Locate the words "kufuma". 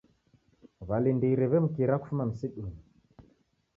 2.01-2.23